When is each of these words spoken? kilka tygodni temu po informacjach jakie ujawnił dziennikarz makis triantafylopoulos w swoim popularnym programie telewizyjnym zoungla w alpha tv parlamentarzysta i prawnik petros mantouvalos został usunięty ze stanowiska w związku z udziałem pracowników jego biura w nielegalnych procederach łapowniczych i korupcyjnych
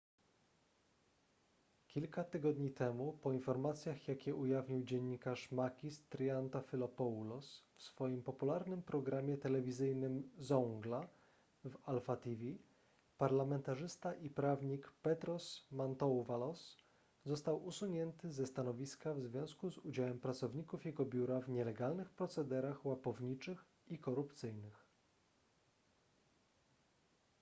kilka 1.89 2.23
tygodni 2.23 2.69
temu 2.71 3.13
po 3.21 3.31
informacjach 3.33 4.07
jakie 4.07 4.35
ujawnił 4.35 4.83
dziennikarz 4.83 5.51
makis 5.51 6.01
triantafylopoulos 6.09 7.63
w 7.75 7.81
swoim 7.81 8.23
popularnym 8.23 8.81
programie 8.81 9.37
telewizyjnym 9.37 10.31
zoungla 10.37 11.07
w 11.63 11.77
alpha 11.85 12.15
tv 12.17 12.39
parlamentarzysta 13.17 14.13
i 14.13 14.29
prawnik 14.29 14.91
petros 15.01 15.67
mantouvalos 15.71 16.77
został 17.23 17.65
usunięty 17.65 18.31
ze 18.31 18.47
stanowiska 18.47 19.13
w 19.13 19.21
związku 19.21 19.71
z 19.71 19.77
udziałem 19.77 20.19
pracowników 20.19 20.85
jego 20.85 21.05
biura 21.05 21.39
w 21.41 21.49
nielegalnych 21.49 22.09
procederach 22.09 22.85
łapowniczych 22.85 23.65
i 23.87 23.97
korupcyjnych 23.97 24.85